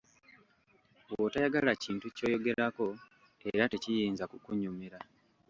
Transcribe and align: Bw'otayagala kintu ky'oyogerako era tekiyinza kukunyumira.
Bw'otayagala 1.07 1.71
kintu 1.83 2.05
ky'oyogerako 2.15 2.85
era 3.53 3.63
tekiyinza 3.71 4.23
kukunyumira. 4.31 4.99